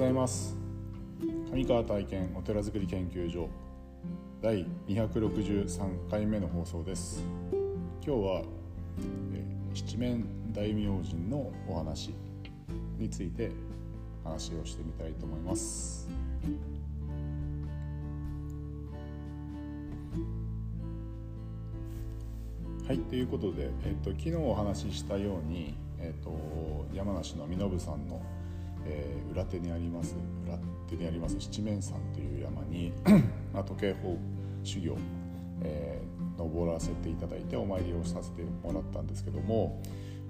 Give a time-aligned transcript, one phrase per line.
[0.00, 0.56] ございます。
[1.52, 3.50] 上川体験お寺づくり研究所
[4.40, 7.22] 第263回目の放送です。
[8.02, 8.42] 今日は、
[9.34, 9.44] え
[9.74, 10.24] 七面
[10.54, 12.14] 大明神のお話
[12.96, 13.50] について
[14.24, 16.08] 話をしてみたいと思います。
[22.88, 28.22] はいということで、えっと、昨日お話ししたように、えっと、山梨の身延さんの
[28.90, 30.58] えー、裏手にあります裏
[30.88, 32.92] 手にあります七面山という山に
[33.54, 34.18] まあ、時計法
[34.64, 34.96] 修行、
[35.62, 39.80] えー、登らせていただいてお参りをさせてもらったんですけども、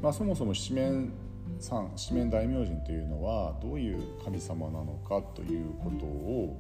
[0.03, 1.13] まあ、そもそも七面
[1.59, 6.57] 山七面大明神というのはどういう神様なのかということを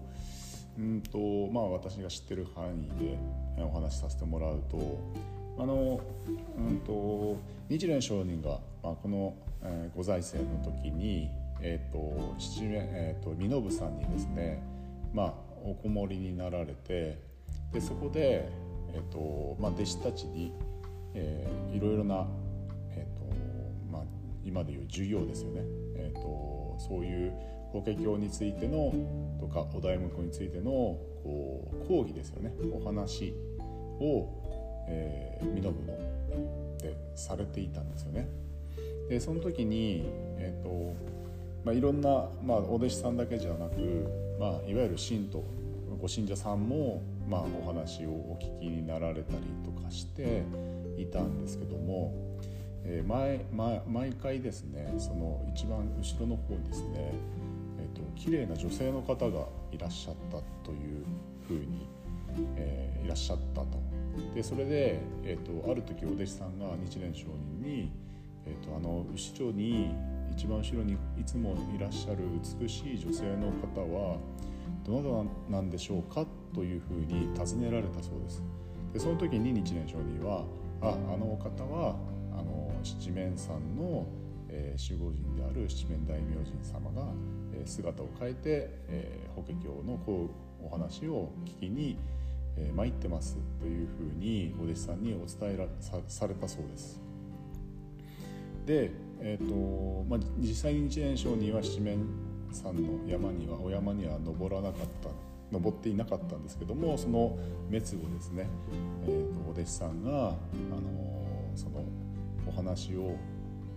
[0.78, 1.18] うんと
[1.52, 3.18] まあ私が知ってる範囲で
[3.62, 4.98] お話しさせてもらうと
[5.58, 6.00] あの
[6.56, 7.36] うんと
[7.68, 11.30] 日蓮上人が、まあ、この、えー、ご在政の時に
[11.62, 14.62] えーと七面えーと、身延さんにですね、
[15.12, 17.18] まあ、おこもりになられて
[17.72, 18.48] でそこで、
[18.92, 20.52] えーとまあ、弟子たちに、
[21.14, 22.26] えー、いろいろな、
[22.90, 24.02] えーとまあ、
[24.44, 25.62] 今でいう授業ですよね、
[25.96, 27.32] えーと、そういう
[27.72, 28.92] 法華経についての
[29.38, 30.70] とかお題目についての
[31.22, 33.34] こう講義ですよねお話
[34.00, 35.72] を、えー、身延の
[36.78, 38.26] でされていたんですよね。
[39.10, 40.04] でその時に、
[40.38, 41.19] えーと
[41.64, 43.76] まあ、いろんな、まあ、お弟子さんだけじゃなく、
[44.38, 45.44] まあ、いわゆる信徒
[46.00, 50.42] ご信者さんも、まあ、お話をお聞きになられたりとかして
[50.96, 52.14] いたんですけども、
[52.84, 57.12] えー、前前毎回ですねその一番後ろの方にですね、
[57.78, 61.04] えーと、綺麗な女性の方がいらっしゃったという
[61.46, 61.86] ふうに、
[62.56, 63.66] えー、いらっしゃったと。
[64.34, 67.92] でそれで、えーと、ある時お弟子さんが日蓮上人に、
[68.46, 69.94] えーとあの後ろに
[70.30, 72.18] 一番後ろにいつもいらっしゃる
[72.60, 74.16] 美しい女性の方は
[74.84, 76.24] どなたなんでしょうか
[76.54, 78.42] というふうに尋ねられたそうです。
[78.92, 80.44] でその時に日蓮上人は
[80.80, 81.96] ああの方は
[82.32, 84.06] あの七面山の、
[84.48, 87.08] えー、守護神である七面大明神様が、
[87.52, 88.40] えー、姿を変えて、
[88.88, 90.30] えー、法華経のこ
[90.62, 91.98] うお話を聞きに、
[92.56, 97.09] えー、参ってますというふうにお弟子さんにお伝えらさされたそうです。
[98.70, 98.92] で
[99.22, 101.98] えーとまあ、実際に一年生には七面
[102.52, 105.10] 山の山にはお山には登らなかった
[105.52, 107.36] 登っていなかったんですけどもその
[107.68, 108.48] 滅後ですね、
[109.04, 111.84] えーと、お弟子さんが、あのー、その
[112.46, 113.16] お話を、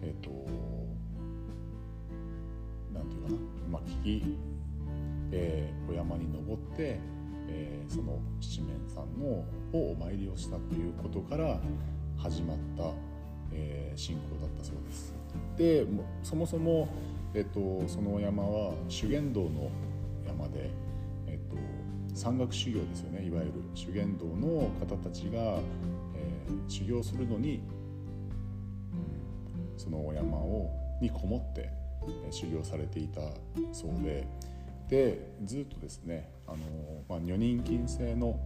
[0.01, 0.29] えーと、
[2.93, 3.37] なんていうかな、
[3.69, 4.37] まあ、聞き、
[5.31, 6.99] えー、お山に登って、
[7.49, 9.43] えー、その七面山の
[9.73, 11.59] をお参りをしたということから
[12.17, 13.12] 始まった、
[13.53, 15.13] えー、信仰だったそうです。
[15.57, 15.85] で
[16.23, 16.87] そもそも、
[17.33, 19.69] えっと、そのお山は修験道の
[20.25, 20.69] 山で、
[21.27, 21.57] えっと、
[22.15, 27.61] 山岳修行ですよねいわゆる修験道の方たちが、えー、修行するのに、
[28.93, 30.71] うん、そのお山を
[31.01, 31.69] にこもって、
[32.27, 33.21] え、修行されていた
[33.71, 34.27] そうで
[34.89, 36.57] でずっとですねあの、
[37.09, 38.39] まあ、女人禁制の、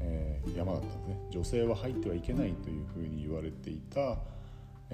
[0.00, 4.18] えー、山だったんですね女性は入ってはいけないというふうに言われていた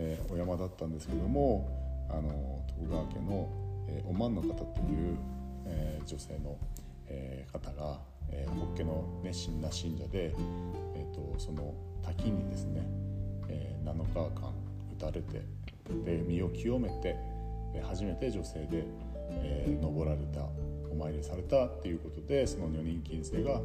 [0.00, 1.68] えー、お山だったんですけども
[2.08, 3.48] あの徳川家の、
[3.88, 5.18] えー、おまんの方という、
[5.66, 6.56] えー、女性の、
[7.08, 7.98] えー、方が、
[8.30, 10.32] えー、ホッケの熱心な信者で、
[10.94, 12.82] えーと、その滝にですね、
[13.48, 14.54] えー、7日間
[14.92, 15.42] 打たれて
[16.04, 17.16] で身を清めて
[17.82, 18.84] 初めて女性で、
[19.30, 20.42] えー、登られた
[20.90, 23.60] お参りされたっていうことでその女人禁制が、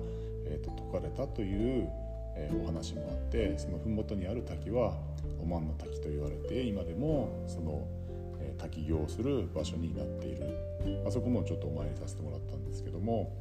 [0.45, 1.89] えーと、と解かれたという、
[2.35, 4.97] え、お話もあってその麓にある滝は
[5.41, 7.87] おまんの滝と言われて今でもその、
[8.57, 10.57] 滝行をする場所になっている
[11.07, 13.31] あそこもちょっとお参りさせてもらったんですけども。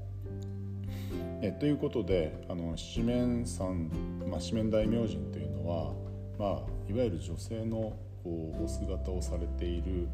[1.42, 3.90] えということであの七面山、
[4.30, 5.92] まあ、四面大明神というのは、
[6.38, 10.06] まあ、いわゆる女性のこうお姿をされている、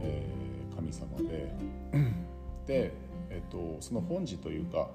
[0.00, 1.54] えー、神様で
[2.66, 2.92] で、
[3.36, 4.88] えっと、その本寺というか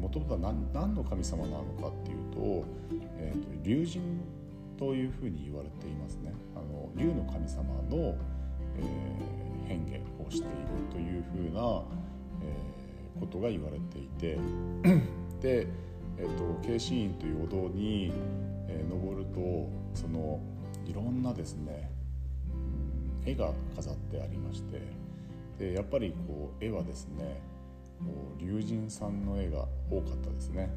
[0.00, 2.64] もともとは何何の神様なのかっていうと,、
[3.18, 4.02] えーと、と龍神
[4.76, 6.32] というふうに言われていますね。
[6.56, 8.16] あの竜の神様の、
[8.76, 10.50] えー、変化をしている
[10.90, 11.82] というふうな、
[12.42, 14.38] えー、ことが言われていて
[15.40, 15.66] で、
[16.18, 18.12] えーと、慶心院というお堂に、
[18.68, 20.40] えー、登るとその
[20.86, 21.90] いろんなですね、
[23.24, 24.80] 絵が飾ってありまして
[25.58, 27.40] でやっぱりこう絵はですね
[28.38, 30.70] 龍神さんの絵が多かったですね。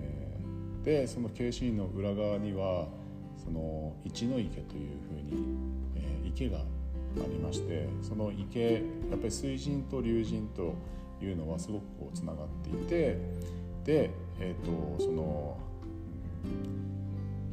[0.00, 2.88] えー、でその慶心院の裏側には
[3.36, 5.44] その一の池というふうに、
[5.94, 6.62] えー、池があ
[7.28, 8.74] りましてその池
[9.10, 10.74] やっぱり水神と龍神と
[11.22, 13.18] いうのはすごくこうつながっていて
[13.84, 14.10] で、
[14.40, 15.56] えーと、その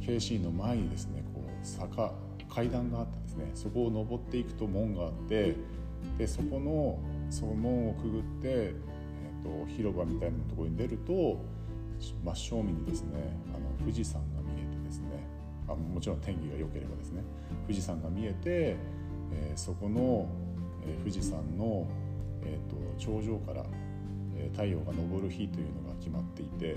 [0.00, 2.12] 京神の前にですねこう坂
[2.48, 5.56] 階段があってですねそこを登っていくと門があって
[6.18, 6.98] でそこの
[7.30, 8.74] その門をくぐって、
[9.44, 11.38] と、広場みたいなところに出ると
[12.24, 15.26] 真正面にですねあの富士山が見えてですね
[15.68, 17.22] あもちろん天気が良ければですね
[17.62, 18.76] 富士山が見えて、
[19.32, 20.28] えー、そこの、
[20.86, 21.86] えー、富士山の、
[22.42, 23.64] えーと、頂上から、
[24.36, 26.76] えー、太陽が昇る日というのが決まっていて、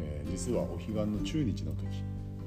[0.00, 1.86] えー、実はお彼岸の中日の時、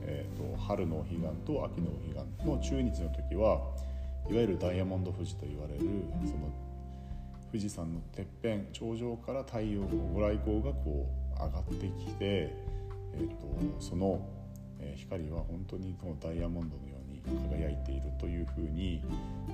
[0.04, 3.62] えーと、春のお彼岸と秋のお彼岸の中日の時は
[4.30, 5.80] いわゆるダイヤモンド富士と言われる
[6.26, 6.52] その
[7.52, 11.06] 富士山のてっぺん頂上から太陽のご来光がこ
[11.38, 14.26] う上がってきて、えーと、その
[14.96, 19.04] 光は本当にこのダイヤモンドのように輝いているというふうに、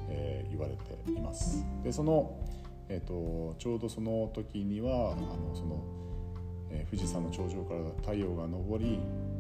[0.10, 1.66] えー、言われています。
[1.84, 2.40] でその、
[2.88, 5.84] えーと、ちょうどその時にはあのその、
[6.70, 9.00] えー、富士山の頂上から太陽が昇り、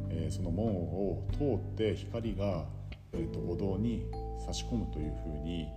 [0.09, 2.65] えー、その門を通って光が、
[3.13, 4.03] えーとお堂に
[4.47, 5.67] 差し込むというふうに、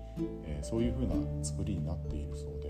[0.45, 2.70] えー、そういうふうな作りになっているそうで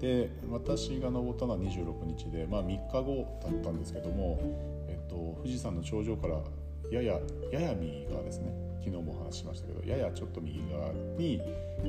[0.00, 4.38] で私が登ったのは26日で、まあ、3日後だったんですけども、
[4.88, 6.40] えっと、富士山の頂上から
[6.90, 7.20] やや
[7.52, 8.52] やや右側ですね。
[8.84, 11.42] 昨日もお話ししましたけどややちょっと右側に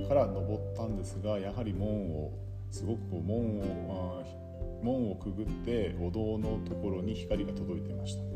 [0.08, 2.32] から登ったんですがやはり門を
[2.72, 4.38] すごくこう門を、まあ、
[4.82, 8.24] 門をくぐってお堂のところに光が届いていました。
[8.24, 8.30] ね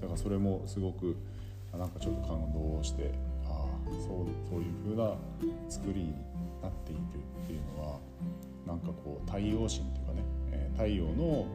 [0.00, 1.16] だからそれもすごく
[1.72, 3.12] なんかちょっと感動して
[4.00, 5.14] そうそういう風な
[5.68, 6.14] 作りに
[6.64, 7.98] なっているっていうのは
[8.66, 10.22] なんかこう太陽神っていうかね、
[10.52, 11.46] え、太陽の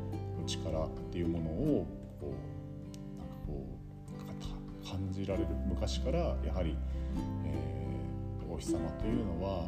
[0.46, 1.88] 力っていうものを
[2.20, 2.34] こ
[3.50, 5.48] うなんかこう感じられる。
[5.68, 6.76] 昔からやはり、
[7.46, 9.68] えー、お日様というのは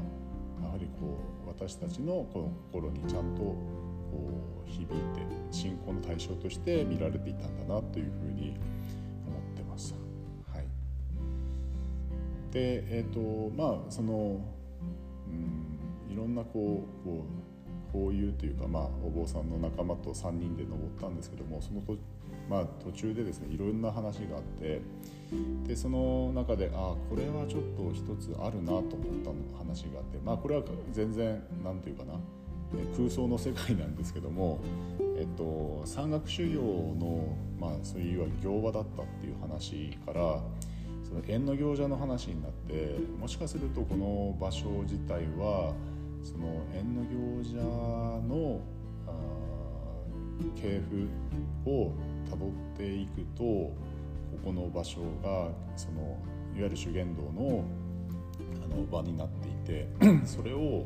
[0.61, 3.57] やはりこう私たちのこの心にちゃんとこ
[4.67, 8.55] う響いて信仰の対象として見られていたんだなというふうに
[12.51, 14.39] でえっ、ー、とまあその、
[16.41, 17.51] う、こうこう
[17.91, 21.97] 法友というか、まあ、お坊さんの仲間と3人で登ったんですけどもそのと、
[22.49, 24.81] まあ、途中でですねいろんな話があって
[25.67, 28.83] でその中でああこれはちょっと一つあるなと思っ
[29.23, 32.13] たの話があって、まあ、これは全然何て言うかな
[32.95, 34.61] 空想の世界なんですけども、
[35.17, 40.41] えっと、山岳修行の、まあ、そういう行場だったっていう話から
[41.03, 45.73] その縁の行者の話になってもしかするとこの場所自体は
[46.23, 47.57] その縁の行者
[48.27, 48.61] の
[50.55, 51.93] 系譜を
[52.29, 53.75] たどっていくとこ
[54.45, 56.17] この場所がその
[56.55, 57.63] いわゆる修験道の
[58.63, 59.87] あの場になっていて
[60.25, 60.85] それを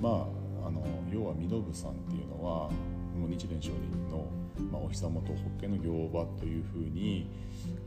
[0.00, 0.26] ま
[0.62, 2.70] ああの要は身延さんっていうのは
[3.16, 4.26] もう日蓮上人の、
[4.70, 7.28] まあ、お膝元法華の行場というふうに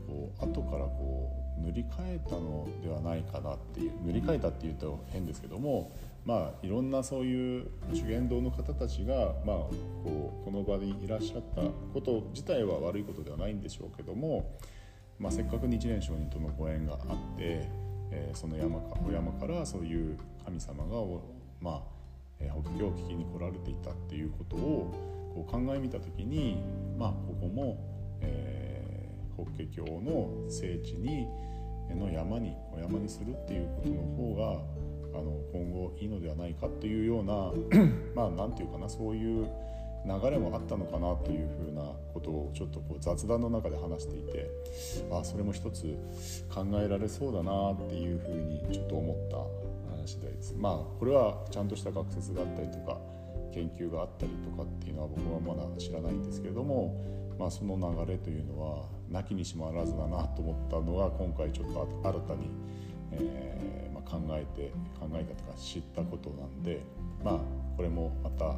[0.06, 5.92] こう後からこう塗り替えたのではないかなっていう塗り替えたっていうと変ですけども
[6.24, 9.56] まあいろんなそういう修験道の方たちが、まあ、
[10.04, 11.62] こうこの場にいらっしゃった
[11.94, 14.58] こと自体は悪いことではないんでしょうけども、
[15.18, 17.00] まあ、せっかく日蓮上人とのご縁があっ
[17.36, 17.68] て、
[18.10, 20.90] えー、その山かお山からそういう神様が
[21.60, 21.82] まあ、
[22.40, 24.92] えー、北京を聞きに来られていたっていうことを
[25.34, 26.60] こう考えみた時に、
[26.98, 27.78] まあ、ここも、
[28.20, 28.65] えー
[29.36, 31.26] 法華経の聖地に
[31.94, 37.52] の山にお山にするっていうことの方があの今後いいのではないかっていうような
[38.14, 39.46] まあ何て言うかなそういう
[40.06, 41.82] 流れもあったのかなというふうな
[42.14, 44.50] ことをちょっとこう雑談の中で話していて
[45.10, 45.96] あそれも一つ
[46.52, 50.54] 考えられそうだなっていうふうにちょっと思った次第です。
[50.56, 52.98] まあこれはちゃんとした学説があったりとか
[53.52, 56.94] 研究があったりとかっていうのは僕はまだ知らないんですけれども
[57.38, 62.50] まあ、その流れというのはなきにしもあらずだなと思ったのが今回ちょっと新たに、
[63.12, 66.82] えーまあ、考えて考えたとか知ったことなんで、
[67.22, 67.38] まあ、
[67.76, 68.56] これもまた、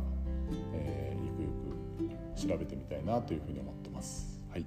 [0.72, 1.52] えー、ゆく
[2.00, 4.40] ゆく調べてみたいなというふうに思ってます。
[4.50, 4.64] はい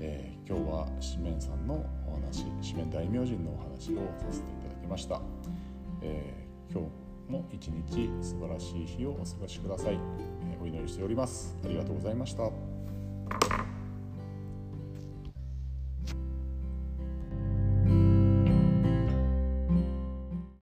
[0.00, 5.20] えー、今日は四面さんのお話四面大明神のお話をさせていただきました。
[6.02, 12.73] えー、今日も一日素晴らしい日をお過ごしください、え、お祈りしておりますありがとうございました
[13.30, 13.73] you